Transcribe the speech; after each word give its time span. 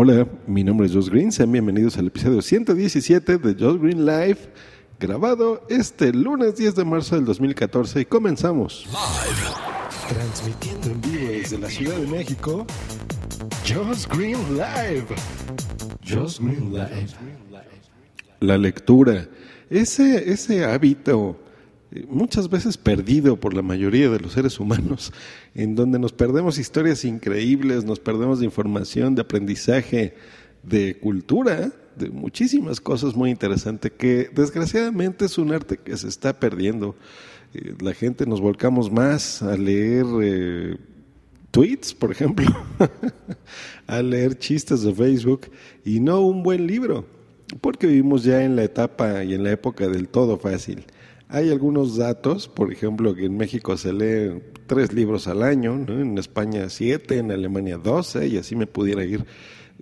Hola, 0.00 0.28
mi 0.46 0.62
nombre 0.62 0.86
es 0.86 0.92
Josh 0.92 1.08
Green. 1.08 1.32
Sean 1.32 1.50
bienvenidos 1.50 1.98
al 1.98 2.06
episodio 2.06 2.40
117 2.40 3.36
de 3.36 3.56
Josh 3.58 3.80
Green 3.80 4.06
Live, 4.06 4.38
grabado 5.00 5.66
este 5.68 6.12
lunes 6.12 6.54
10 6.54 6.76
de 6.76 6.84
marzo 6.84 7.16
del 7.16 7.24
2014 7.24 8.02
y 8.02 8.04
comenzamos. 8.04 8.86
Transmitiendo 10.08 10.86
en 10.86 11.00
vivo 11.00 11.32
desde 11.32 11.58
la 11.58 11.68
Ciudad 11.68 11.96
de 11.96 12.06
México, 12.06 12.64
Josh 13.66 14.06
Green 14.06 14.38
Live. 14.52 15.06
Josh 16.08 16.38
Green 16.38 16.72
Live. 16.72 17.08
La 18.38 18.56
lectura, 18.56 19.26
ese, 19.68 20.30
ese 20.30 20.64
hábito 20.64 21.40
muchas 22.08 22.48
veces 22.48 22.76
perdido 22.76 23.36
por 23.36 23.54
la 23.54 23.62
mayoría 23.62 24.08
de 24.10 24.20
los 24.20 24.32
seres 24.32 24.60
humanos, 24.60 25.12
en 25.54 25.74
donde 25.74 25.98
nos 25.98 26.12
perdemos 26.12 26.58
historias 26.58 27.04
increíbles, 27.04 27.84
nos 27.84 28.00
perdemos 28.00 28.40
de 28.40 28.44
información, 28.44 29.14
de 29.14 29.22
aprendizaje, 29.22 30.14
de 30.62 30.98
cultura, 30.98 31.72
de 31.96 32.10
muchísimas 32.10 32.80
cosas 32.80 33.16
muy 33.16 33.30
interesantes 33.30 33.92
que 33.92 34.30
desgraciadamente 34.32 35.24
es 35.24 35.38
un 35.38 35.52
arte 35.52 35.78
que 35.78 35.96
se 35.96 36.08
está 36.08 36.38
perdiendo. 36.38 36.94
Eh, 37.54 37.74
la 37.80 37.94
gente 37.94 38.26
nos 38.26 38.40
volcamos 38.40 38.90
más 38.90 39.42
a 39.42 39.56
leer 39.56 40.06
eh, 40.22 40.76
tweets, 41.50 41.94
por 41.94 42.12
ejemplo, 42.12 42.46
a 43.86 44.02
leer 44.02 44.38
chistes 44.38 44.82
de 44.82 44.94
Facebook 44.94 45.50
y 45.84 46.00
no 46.00 46.20
un 46.20 46.42
buen 46.42 46.66
libro, 46.66 47.06
porque 47.60 47.86
vivimos 47.86 48.22
ya 48.22 48.44
en 48.44 48.54
la 48.54 48.64
etapa 48.64 49.24
y 49.24 49.34
en 49.34 49.42
la 49.42 49.52
época 49.52 49.88
del 49.88 50.08
todo 50.08 50.38
fácil. 50.38 50.84
Hay 51.30 51.50
algunos 51.50 51.96
datos, 51.98 52.48
por 52.48 52.72
ejemplo, 52.72 53.14
que 53.14 53.26
en 53.26 53.36
México 53.36 53.76
se 53.76 53.92
leen 53.92 54.42
tres 54.66 54.94
libros 54.94 55.28
al 55.28 55.42
año, 55.42 55.74
en 55.74 56.16
España 56.16 56.70
siete, 56.70 57.18
en 57.18 57.30
Alemania 57.30 57.76
doce, 57.76 58.28
y 58.28 58.38
así 58.38 58.56
me 58.56 58.66
pudiera 58.66 59.04
ir. 59.04 59.26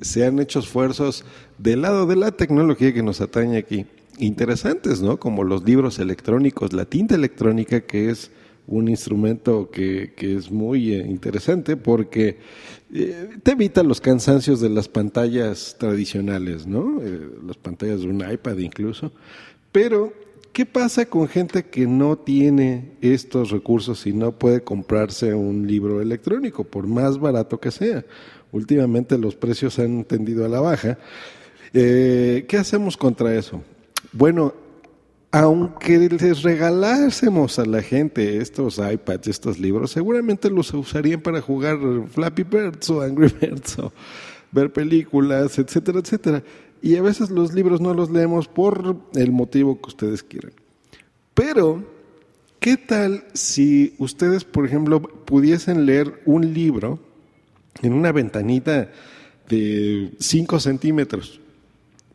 Se 0.00 0.26
han 0.26 0.40
hecho 0.40 0.58
esfuerzos 0.58 1.24
del 1.56 1.82
lado 1.82 2.06
de 2.06 2.16
la 2.16 2.32
tecnología 2.32 2.92
que 2.92 3.02
nos 3.04 3.20
atañe 3.20 3.58
aquí, 3.58 3.86
interesantes, 4.18 5.02
¿no? 5.02 5.18
Como 5.18 5.44
los 5.44 5.62
libros 5.62 6.00
electrónicos, 6.00 6.72
la 6.72 6.84
tinta 6.84 7.14
electrónica, 7.14 7.82
que 7.82 8.10
es 8.10 8.32
un 8.66 8.88
instrumento 8.88 9.70
que, 9.70 10.14
que 10.16 10.34
es 10.34 10.50
muy 10.50 10.94
eh, 10.94 11.06
interesante 11.06 11.76
porque 11.76 12.38
eh, 12.92 13.28
te 13.44 13.52
evita 13.52 13.84
los 13.84 14.00
cansancios 14.00 14.60
de 14.60 14.70
las 14.70 14.88
pantallas 14.88 15.76
tradicionales, 15.78 16.66
¿no? 16.66 17.00
Eh, 17.00 17.30
las 17.46 17.56
pantallas 17.56 18.00
de 18.00 18.08
un 18.08 18.28
iPad 18.28 18.58
incluso, 18.58 19.12
pero 19.70 20.12
¿Qué 20.56 20.64
pasa 20.64 21.04
con 21.04 21.28
gente 21.28 21.66
que 21.66 21.86
no 21.86 22.16
tiene 22.16 22.96
estos 23.02 23.50
recursos 23.50 24.06
y 24.06 24.14
no 24.14 24.32
puede 24.32 24.64
comprarse 24.64 25.34
un 25.34 25.66
libro 25.66 26.00
electrónico, 26.00 26.64
por 26.64 26.86
más 26.86 27.18
barato 27.18 27.60
que 27.60 27.70
sea? 27.70 28.06
Últimamente 28.52 29.18
los 29.18 29.36
precios 29.36 29.78
han 29.78 30.04
tendido 30.04 30.46
a 30.46 30.48
la 30.48 30.60
baja. 30.60 30.96
Eh, 31.74 32.46
¿Qué 32.48 32.56
hacemos 32.56 32.96
contra 32.96 33.34
eso? 33.34 33.62
Bueno, 34.12 34.54
aunque 35.30 35.98
les 35.98 36.42
regalásemos 36.42 37.58
a 37.58 37.66
la 37.66 37.82
gente 37.82 38.38
estos 38.38 38.78
iPads, 38.78 39.28
estos 39.28 39.58
libros, 39.58 39.90
seguramente 39.90 40.48
los 40.48 40.72
usarían 40.72 41.20
para 41.20 41.42
jugar 41.42 41.76
Flappy 42.08 42.44
Birds 42.44 42.88
o 42.88 43.02
Angry 43.02 43.30
Birds 43.42 43.78
o 43.78 43.92
ver 44.52 44.72
películas, 44.72 45.58
etcétera, 45.58 45.98
etcétera 45.98 46.42
y 46.86 46.96
a 46.96 47.02
veces 47.02 47.30
los 47.30 47.52
libros 47.52 47.80
no 47.80 47.94
los 47.94 48.10
leemos 48.10 48.46
por 48.46 48.96
el 49.16 49.32
motivo 49.32 49.80
que 49.80 49.88
ustedes 49.88 50.22
quieran. 50.22 50.52
Pero, 51.34 51.82
¿qué 52.60 52.76
tal 52.76 53.24
si 53.32 53.96
ustedes, 53.98 54.44
por 54.44 54.64
ejemplo, 54.66 55.02
pudiesen 55.02 55.84
leer 55.84 56.22
un 56.26 56.54
libro 56.54 57.00
en 57.82 57.92
una 57.92 58.12
ventanita 58.12 58.92
de 59.48 60.12
5 60.20 60.60
centímetros? 60.60 61.40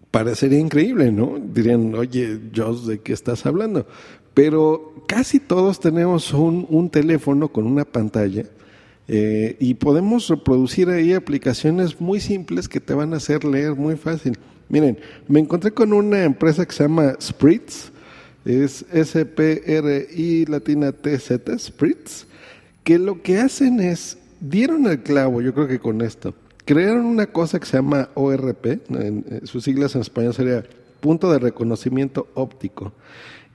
Parecería 0.10 0.60
increíble, 0.60 1.12
¿no? 1.12 1.38
Dirían, 1.38 1.94
oye, 1.94 2.40
Joss, 2.56 2.88
¿de 2.88 3.00
qué 3.00 3.12
estás 3.12 3.46
hablando? 3.46 3.86
Pero 4.34 5.04
casi 5.06 5.42
todos 5.42 5.82
tenemos 5.82 6.32
un 6.32 6.90
teléfono 6.90 7.50
con 7.50 7.68
una 7.68 7.84
pantalla 7.84 8.46
eh, 9.08 9.58
y 9.60 9.74
podemos 9.74 10.28
reproducir 10.28 10.90
ahí 10.90 11.14
aplicaciones 11.14 12.00
muy 12.00 12.20
simples 12.20 12.68
que 12.68 12.80
te 12.80 12.94
van 12.94 13.14
a 13.14 13.18
hacer 13.18 13.44
leer 13.44 13.76
muy 13.76 13.96
fácil. 13.96 14.38
Miren, 14.70 14.98
me 15.28 15.40
encontré 15.40 15.72
con 15.72 15.92
una 15.92 16.24
empresa 16.24 16.66
que 16.66 16.74
se 16.74 16.84
llama 16.84 17.16
Spritz, 17.22 17.92
es 18.46 18.86
S-P-R-I 18.92 20.46
latina 20.46 20.92
T-Z, 20.92 21.60
Spritz, 21.60 22.26
que 22.84 22.98
lo 22.98 23.22
que 23.22 23.40
hacen 23.40 23.80
es, 23.80 24.18
dieron 24.40 24.88
el 24.88 25.04
clavo, 25.04 25.42
yo 25.42 25.54
creo 25.54 25.68
que 25.68 25.80
con 25.80 26.02
esto, 26.02 26.34
crearon 26.66 27.06
una 27.06 27.28
cosa 27.28 27.60
que 27.60 27.66
se 27.66 27.78
llama 27.78 28.10
ORP, 28.14 28.66
en, 28.90 29.26
eh, 29.30 29.42
sus 29.44 29.64
siglas 29.64 29.96
en 29.96 30.02
español 30.02 30.34
sería 30.34 30.64
punto 31.02 31.32
de 31.32 31.40
reconocimiento 31.40 32.28
óptico, 32.34 32.94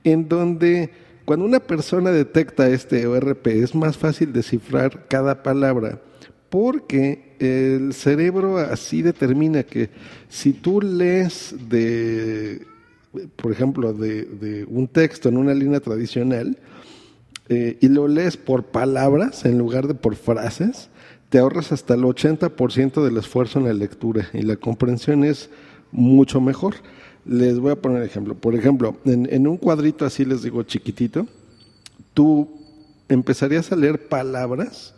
en 0.05 0.29
donde 0.29 0.91
cuando 1.27 1.45
una 1.45 1.61
persona 1.61 2.13
detecta 2.13 2.69
este 2.69 3.07
ORP 3.07 3.49
es 3.49 3.75
más 3.75 3.99
fácil 3.99 4.33
descifrar 4.33 5.07
cada 5.09 5.43
palabra 5.43 6.01
porque 6.49 7.35
el 7.41 7.93
cerebro 7.93 8.59
así 8.59 9.03
determina 9.03 9.65
que 9.65 9.91
si 10.29 10.53
tú 10.53 10.81
lees 10.81 11.55
de, 11.69 12.65
por 13.37 13.53
ejemplo, 13.53 13.93
de, 13.93 14.65
un 14.69 14.89
texto 14.89 15.29
en 15.29 15.37
una 15.37 15.53
línea 15.53 15.81
tradicional 15.81 16.57
eh, 17.49 17.77
y 17.81 17.89
lo 17.89 18.09
lees 18.09 18.37
por 18.37 18.67
palabras 18.67 19.45
en 19.45 19.59
lugar 19.59 19.89
de 19.89 19.95
por 19.95 20.15
frases, 20.15 20.89
te 21.29 21.39
ahorras 21.39 21.73
hasta 21.73 21.95
el 21.95 22.03
80% 22.03 23.05
del 23.05 23.17
esfuerzo 23.17 23.59
en 23.59 23.67
la 23.67 23.75
lectura 23.75 24.29
y 24.33 24.43
la 24.43 24.57
comprensión 24.57 25.25
es 25.25 25.51
mucho 25.91 26.41
mejor. 26.41 26.77
Les 27.27 27.59
voy 27.59 27.73
a 27.73 27.77
poner 27.77 28.03
ejemplo. 28.05 28.37
Por 28.37 28.55
ejemplo, 28.55 28.97
en, 29.05 29.47
un 29.49 29.57
cuadrito 29.57 30.05
así 30.05 30.25
les 30.25 30.43
digo 30.43 30.63
chiquitito, 30.63 31.27
tú 32.15 32.49
empezarías 33.09 33.73
a 33.73 33.77
leer 33.77 34.09
palabras 34.09 34.95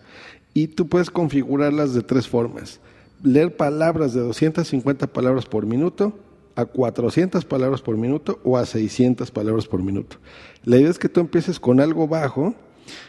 y 0.53 0.69
tú 0.69 0.89
puedes 0.89 1.11
configurarlas 1.11 1.95
de 1.95 2.03
tres 2.03 2.29
formas. 2.29 2.81
Leer 3.23 3.57
palabras 3.57 4.13
de 4.13 4.21
250 4.21 5.07
palabras 5.07 5.47
por 5.47 5.65
minuto, 5.65 6.19
a 6.55 6.67
400 6.67 7.45
palabras 7.45 7.81
por 7.81 7.97
minuto 7.97 8.41
o 8.45 8.59
a 8.59 8.67
600 8.67 9.31
palabras 9.31 9.67
por 9.67 9.83
minuto. 9.83 10.19
La 10.65 10.77
idea 10.77 10.91
es 10.91 10.99
que 10.99 11.09
tú 11.09 11.21
empieces 11.21 11.59
con 11.59 11.81
algo 11.81 12.09
bajo 12.09 12.55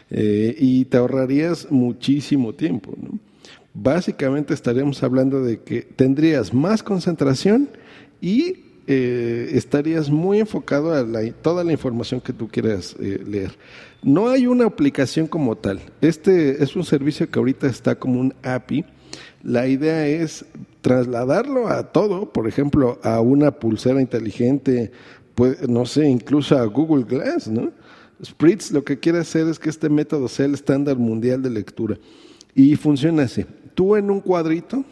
eh, 0.08 0.54
y 0.58 0.84
te 0.86 0.96
ahorrarías 0.96 1.70
muchísimo 1.70 2.54
tiempo. 2.54 2.94
Básicamente 3.74 4.54
estaríamos 4.54 5.02
hablando 5.02 5.42
de 5.42 5.60
que 5.60 5.82
tendrías 5.82 6.54
más 6.54 6.82
concentración 6.82 7.68
y 8.20 8.69
eh, 8.86 9.50
estarías 9.52 10.10
muy 10.10 10.40
enfocado 10.40 10.92
a 10.92 11.04
toda 11.42 11.64
la 11.64 11.72
información 11.72 12.20
que 12.20 12.32
tú 12.32 12.48
quieras 12.48 12.96
eh, 13.00 13.22
leer. 13.26 13.52
No 14.02 14.28
hay 14.28 14.46
una 14.46 14.66
aplicación 14.66 15.26
como 15.26 15.56
tal. 15.56 15.80
Este 16.00 16.62
es 16.62 16.74
un 16.74 16.84
servicio 16.84 17.30
que 17.30 17.38
ahorita 17.38 17.66
está 17.66 17.94
como 17.94 18.20
un 18.20 18.34
API. 18.42 18.84
La 19.42 19.68
idea 19.68 20.06
es 20.06 20.44
trasladarlo 20.80 21.68
a 21.68 21.92
todo, 21.92 22.32
por 22.32 22.48
ejemplo, 22.48 22.98
a 23.02 23.20
una 23.20 23.50
pulsera 23.50 24.00
inteligente, 24.00 24.92
no 25.68 25.86
sé, 25.86 26.08
incluso 26.08 26.56
a 26.56 26.64
Google 26.64 27.04
Glass, 27.04 27.48
¿no? 27.48 27.72
Spritz 28.24 28.70
lo 28.72 28.84
que 28.84 28.98
quiere 28.98 29.18
hacer 29.18 29.48
es 29.48 29.58
que 29.58 29.70
este 29.70 29.88
método 29.88 30.28
sea 30.28 30.46
el 30.46 30.54
estándar 30.54 30.96
mundial 30.96 31.42
de 31.42 31.50
lectura. 31.50 31.98
Y 32.54 32.76
funciona 32.76 33.22
así. 33.22 33.46
Tú 33.74 33.96
en 33.96 34.10
un 34.10 34.20
cuadrito 34.20 34.84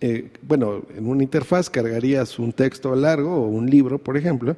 eh, 0.00 0.30
bueno, 0.42 0.82
en 0.96 1.06
una 1.06 1.22
interfaz 1.22 1.68
cargarías 1.68 2.38
un 2.38 2.52
texto 2.52 2.94
largo 2.94 3.34
o 3.34 3.48
un 3.48 3.68
libro, 3.68 3.98
por 3.98 4.16
ejemplo, 4.16 4.56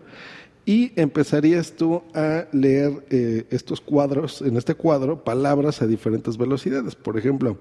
y 0.67 0.93
empezarías 0.97 1.73
tú 1.73 2.03
a 2.15 2.47
leer 2.53 2.93
eh, 3.11 3.47
estos 3.51 3.81
cuadros, 3.81 4.43
en 4.43 4.57
este 4.57 4.75
cuadro, 4.75 5.25
palabras 5.25 5.81
a 5.81 5.87
diferentes 5.87 6.37
velocidades. 6.37 6.95
Por 6.95 7.17
ejemplo, 7.17 7.57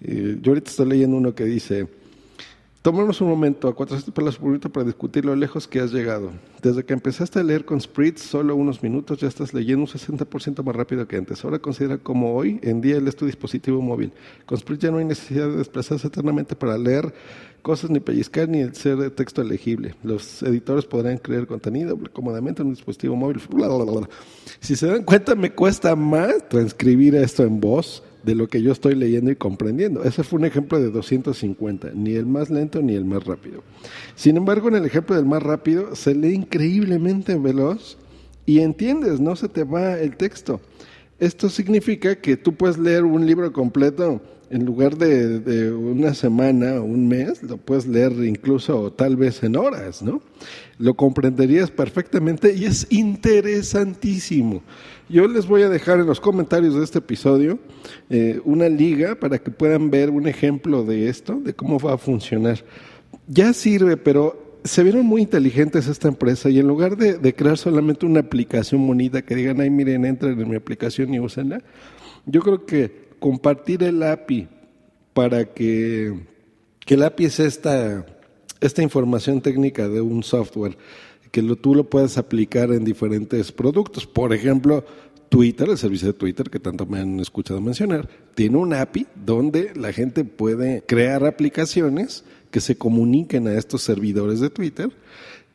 eh, 0.00 0.38
yo 0.40 0.52
ahorita 0.52 0.70
estoy 0.70 0.86
leyendo 0.86 1.16
uno 1.16 1.34
que 1.34 1.44
dice, 1.44 1.88
Tomemos 2.86 3.20
un 3.20 3.28
momento 3.28 3.66
a 3.66 3.74
400 3.74 4.14
palabras 4.14 4.36
por 4.38 4.46
minuto 4.46 4.70
para 4.70 4.86
discutir 4.86 5.24
lo 5.24 5.34
lejos 5.34 5.66
que 5.66 5.80
has 5.80 5.90
llegado. 5.90 6.30
Desde 6.62 6.84
que 6.84 6.92
empezaste 6.92 7.40
a 7.40 7.42
leer 7.42 7.64
con 7.64 7.80
Spritz, 7.80 8.22
solo 8.22 8.54
unos 8.54 8.80
minutos 8.80 9.18
ya 9.18 9.26
estás 9.26 9.52
leyendo 9.52 9.80
un 9.80 9.88
60% 9.88 10.62
más 10.62 10.76
rápido 10.76 11.08
que 11.08 11.16
antes. 11.16 11.44
Ahora 11.44 11.58
considera 11.58 11.98
como 11.98 12.36
hoy 12.36 12.60
en 12.62 12.80
día 12.80 12.98
él 12.98 13.08
es 13.08 13.16
tu 13.16 13.26
dispositivo 13.26 13.82
móvil. 13.82 14.12
Con 14.44 14.56
Spritz 14.56 14.82
ya 14.82 14.92
no 14.92 14.98
hay 14.98 15.04
necesidad 15.04 15.48
de 15.48 15.56
desplazarse 15.56 16.06
eternamente 16.06 16.54
para 16.54 16.78
leer 16.78 17.12
cosas 17.60 17.90
ni 17.90 17.98
pellizcar 17.98 18.48
ni 18.48 18.72
ser 18.72 18.98
de 18.98 19.10
texto 19.10 19.42
elegible. 19.42 19.96
Los 20.04 20.44
editores 20.44 20.84
podrán 20.84 21.18
crear 21.18 21.48
contenido 21.48 21.98
cómodamente 22.12 22.62
en 22.62 22.68
un 22.68 22.74
dispositivo 22.74 23.16
móvil. 23.16 23.40
Si 24.60 24.76
se 24.76 24.86
dan 24.86 25.02
cuenta, 25.02 25.34
me 25.34 25.50
cuesta 25.50 25.96
más 25.96 26.48
transcribir 26.48 27.16
esto 27.16 27.42
en 27.42 27.58
voz 27.58 28.04
de 28.26 28.34
lo 28.34 28.48
que 28.48 28.60
yo 28.60 28.72
estoy 28.72 28.96
leyendo 28.96 29.30
y 29.30 29.36
comprendiendo. 29.36 30.02
Ese 30.02 30.24
fue 30.24 30.40
un 30.40 30.46
ejemplo 30.46 30.80
de 30.80 30.90
250, 30.90 31.92
ni 31.94 32.14
el 32.14 32.26
más 32.26 32.50
lento 32.50 32.82
ni 32.82 32.94
el 32.94 33.04
más 33.04 33.24
rápido. 33.24 33.62
Sin 34.16 34.36
embargo, 34.36 34.66
en 34.66 34.74
el 34.74 34.84
ejemplo 34.84 35.14
del 35.14 35.24
más 35.24 35.44
rápido 35.44 35.94
se 35.94 36.12
lee 36.12 36.34
increíblemente 36.34 37.36
veloz 37.36 37.96
y 38.44 38.58
entiendes, 38.60 39.20
no 39.20 39.36
se 39.36 39.48
te 39.48 39.62
va 39.62 39.98
el 40.00 40.16
texto. 40.16 40.60
Esto 41.18 41.48
significa 41.48 42.16
que 42.16 42.36
tú 42.36 42.54
puedes 42.54 42.76
leer 42.76 43.04
un 43.04 43.26
libro 43.26 43.52
completo 43.52 44.20
en 44.50 44.64
lugar 44.64 44.96
de, 44.96 45.72
una 45.72 46.14
semana 46.14 46.74
o 46.74 46.84
un 46.84 47.08
mes, 47.08 47.42
lo 47.42 47.56
puedes 47.56 47.86
leer 47.86 48.12
incluso 48.24 48.92
tal 48.92 49.16
vez 49.16 49.42
en 49.42 49.56
horas, 49.56 50.02
¿no? 50.02 50.22
Lo 50.78 50.94
comprenderías 50.94 51.70
perfectamente 51.70 52.54
y 52.54 52.64
es 52.64 52.86
interesantísimo. 52.90 54.62
Yo 55.08 55.26
les 55.26 55.46
voy 55.46 55.62
a 55.62 55.68
dejar 55.68 55.98
en 56.00 56.06
los 56.06 56.20
comentarios 56.20 56.74
de 56.74 56.84
este 56.84 56.98
episodio 56.98 57.58
eh, 58.10 58.40
una 58.44 58.68
liga 58.68 59.14
para 59.16 59.38
que 59.38 59.50
puedan 59.50 59.90
ver 59.90 60.10
un 60.10 60.28
ejemplo 60.28 60.84
de 60.84 61.08
esto, 61.08 61.40
de 61.40 61.54
cómo 61.54 61.78
va 61.78 61.94
a 61.94 61.98
funcionar. 61.98 62.62
Ya 63.26 63.52
sirve, 63.52 63.96
pero 63.96 64.45
se 64.66 64.82
vieron 64.82 65.06
muy 65.06 65.22
inteligentes 65.22 65.86
esta 65.86 66.08
empresa 66.08 66.50
y 66.50 66.58
en 66.58 66.66
lugar 66.66 66.96
de, 66.96 67.34
crear 67.34 67.58
solamente 67.58 68.06
una 68.06 68.20
aplicación 68.20 68.86
bonita 68.86 69.22
que 69.22 69.34
digan, 69.34 69.60
ay, 69.60 69.70
miren, 69.70 70.04
entren 70.04 70.40
en 70.40 70.48
mi 70.48 70.56
aplicación 70.56 71.12
y 71.14 71.20
úsenla, 71.20 71.62
yo 72.24 72.40
creo 72.40 72.64
que 72.64 73.06
compartir 73.18 73.82
el 73.82 74.02
API 74.02 74.48
para 75.12 75.44
que, 75.46 76.14
que 76.80 76.94
el 76.94 77.02
API 77.02 77.26
es 77.26 77.40
esta, 77.40 78.06
esta 78.60 78.82
información 78.82 79.40
técnica 79.40 79.88
de 79.88 80.00
un 80.00 80.22
software, 80.22 80.76
que 81.30 81.42
lo, 81.42 81.56
tú 81.56 81.74
lo 81.74 81.88
puedas 81.88 82.18
aplicar 82.18 82.70
en 82.70 82.84
diferentes 82.84 83.52
productos. 83.52 84.06
Por 84.06 84.32
ejemplo, 84.32 84.84
Twitter, 85.28 85.68
el 85.68 85.78
servicio 85.78 86.08
de 86.08 86.14
Twitter 86.14 86.50
que 86.50 86.60
tanto 86.60 86.86
me 86.86 87.00
han 87.00 87.20
escuchado 87.20 87.60
mencionar, 87.60 88.08
tiene 88.34 88.56
un 88.56 88.72
API 88.72 89.06
donde 89.14 89.72
la 89.74 89.92
gente 89.92 90.24
puede 90.24 90.82
crear 90.86 91.24
aplicaciones 91.24 92.24
que 92.50 92.60
se 92.60 92.76
comuniquen 92.76 93.48
a 93.48 93.54
estos 93.54 93.82
servidores 93.82 94.40
de 94.40 94.50
Twitter 94.50 94.90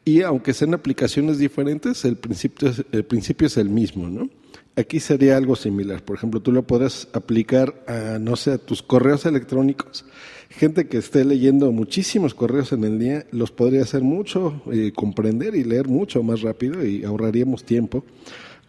y 0.03 0.21
aunque 0.21 0.53
sean 0.53 0.73
aplicaciones 0.73 1.37
diferentes, 1.37 2.05
el 2.05 2.17
principio 2.17 2.69
es, 2.69 2.83
el 2.91 3.05
principio 3.05 3.47
es 3.47 3.57
el 3.57 3.69
mismo, 3.69 4.09
¿no? 4.09 4.29
Aquí 4.75 4.99
sería 4.99 5.37
algo 5.37 5.55
similar. 5.55 6.03
Por 6.03 6.15
ejemplo, 6.15 6.41
tú 6.41 6.51
lo 6.51 6.63
podrás 6.63 7.07
aplicar 7.13 7.83
a, 7.87 8.17
no 8.19 8.35
sé, 8.35 8.53
a 8.53 8.57
tus 8.57 8.81
correos 8.81 9.25
electrónicos. 9.25 10.05
Gente 10.49 10.87
que 10.87 10.97
esté 10.97 11.23
leyendo 11.23 11.71
muchísimos 11.71 12.33
correos 12.33 12.71
en 12.71 12.83
el 12.83 12.97
día, 12.97 13.25
los 13.31 13.51
podría 13.51 13.83
hacer 13.83 14.01
mucho, 14.01 14.61
eh, 14.71 14.91
comprender 14.95 15.55
y 15.55 15.63
leer 15.63 15.87
mucho 15.87 16.23
más 16.23 16.41
rápido 16.41 16.85
y 16.85 17.03
ahorraríamos 17.03 17.63
tiempo 17.63 18.03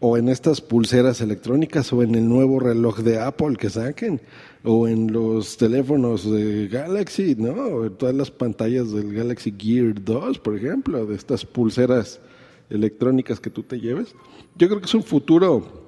o 0.04 0.16
en 0.16 0.28
estas 0.28 0.60
pulseras 0.60 1.20
electrónicas 1.20 1.92
o 1.92 2.02
en 2.02 2.16
el 2.16 2.28
nuevo 2.28 2.58
reloj 2.58 2.98
de 2.98 3.20
Apple 3.20 3.54
que 3.56 3.70
saquen 3.70 4.20
o 4.64 4.88
en 4.88 5.12
los 5.12 5.56
teléfonos 5.56 6.28
de 6.28 6.66
Galaxy, 6.66 7.36
¿no? 7.38 7.52
O 7.52 7.86
en 7.86 7.94
todas 7.94 8.12
las 8.12 8.28
pantallas 8.28 8.90
del 8.90 9.14
Galaxy 9.14 9.54
Gear 9.56 9.94
2, 10.02 10.40
por 10.40 10.56
ejemplo, 10.56 11.06
de 11.06 11.14
estas 11.14 11.46
pulseras 11.46 12.20
electrónicas 12.68 13.38
que 13.38 13.48
tú 13.48 13.62
te 13.62 13.78
lleves. 13.78 14.12
Yo 14.56 14.66
creo 14.66 14.80
que 14.80 14.86
es 14.86 14.94
un 14.94 15.04
futuro 15.04 15.84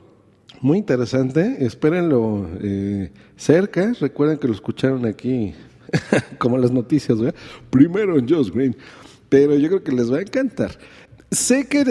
muy 0.61 0.79
interesante, 0.79 1.57
espérenlo 1.59 2.49
eh, 2.63 3.11
cerca, 3.37 3.95
recuerden 3.99 4.39
que 4.39 4.47
lo 4.47 4.55
escucharon 4.55 5.07
aquí 5.07 5.55
como 6.39 6.57
las 6.57 6.71
noticias. 6.71 7.19
Primero 7.69 8.17
en 8.17 8.29
Josh 8.29 8.53
Green, 8.53 8.77
pero 9.29 9.57
yo 9.57 9.67
creo 9.67 9.83
que 9.83 9.91
les 9.91 10.13
va 10.13 10.19
a 10.19 10.23
encantar. 10.23 10.79
Sé 11.35 11.67
que 11.67 11.85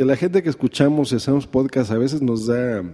la 0.00 0.16
gente 0.16 0.42
que 0.42 0.50
escuchamos 0.50 1.14
hacemos 1.14 1.46
podcast 1.46 1.90
a 1.90 1.96
veces 1.96 2.20
nos 2.20 2.46
da 2.46 2.84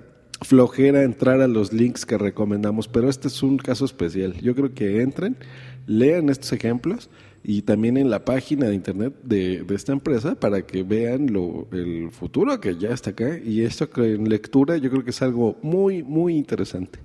flojera 0.42 1.02
entrar 1.02 1.40
a 1.40 1.48
los 1.48 1.72
links 1.72 2.06
que 2.06 2.16
recomendamos, 2.16 2.86
pero 2.86 3.08
este 3.08 3.26
es 3.26 3.42
un 3.42 3.56
caso 3.56 3.84
especial. 3.84 4.34
Yo 4.40 4.54
creo 4.54 4.72
que 4.72 5.02
entren, 5.02 5.36
lean 5.86 6.28
estos 6.28 6.52
ejemplos 6.52 7.10
y 7.42 7.62
también 7.62 7.96
en 7.96 8.10
la 8.10 8.24
página 8.24 8.68
de 8.68 8.76
internet 8.76 9.12
de, 9.24 9.66
esta 9.70 9.90
empresa 9.92 10.36
para 10.36 10.62
que 10.62 10.84
vean 10.84 11.32
lo, 11.32 11.66
el 11.72 12.12
futuro 12.12 12.60
que 12.60 12.76
ya 12.76 12.90
está 12.90 13.10
acá 13.10 13.36
y 13.36 13.62
esto 13.62 13.90
que 13.90 14.14
en 14.14 14.28
lectura 14.28 14.76
yo 14.76 14.90
creo 14.90 15.02
que 15.02 15.10
es 15.10 15.20
algo 15.20 15.56
muy, 15.62 16.04
muy 16.04 16.36
interesante. 16.36 17.00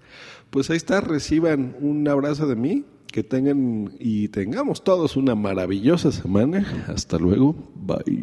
Pues 0.52 0.70
ahí 0.70 0.78
está, 0.78 1.02
reciban 1.02 1.76
un 1.82 2.08
abrazo 2.08 2.46
de 2.46 2.56
mí, 2.56 2.86
que 3.08 3.24
tengan 3.24 3.92
y 4.00 4.28
tengamos 4.28 4.84
todos 4.84 5.18
una 5.18 5.34
maravillosa 5.34 6.12
semana. 6.12 6.86
Hasta 6.88 7.18
luego, 7.18 7.56
bye. 7.74 8.23